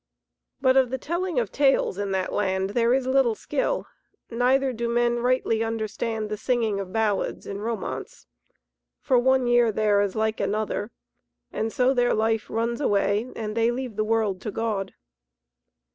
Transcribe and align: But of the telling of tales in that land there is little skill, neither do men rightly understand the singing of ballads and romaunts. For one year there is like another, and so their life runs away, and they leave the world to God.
But 0.59 0.77
of 0.77 0.89
the 0.89 0.97
telling 0.97 1.39
of 1.39 1.51
tales 1.51 1.99
in 1.99 2.09
that 2.09 2.33
land 2.33 2.71
there 2.71 2.91
is 2.91 3.05
little 3.05 3.35
skill, 3.35 3.85
neither 4.31 4.73
do 4.73 4.89
men 4.89 5.19
rightly 5.19 5.63
understand 5.63 6.27
the 6.27 6.37
singing 6.37 6.79
of 6.79 6.91
ballads 6.91 7.45
and 7.45 7.61
romaunts. 7.63 8.25
For 8.99 9.19
one 9.19 9.45
year 9.45 9.71
there 9.71 10.01
is 10.01 10.15
like 10.15 10.39
another, 10.39 10.89
and 11.53 11.71
so 11.71 11.93
their 11.93 12.15
life 12.15 12.49
runs 12.49 12.81
away, 12.81 13.29
and 13.35 13.55
they 13.55 13.69
leave 13.69 13.95
the 13.95 14.03
world 14.03 14.41
to 14.41 14.49
God. 14.49 14.95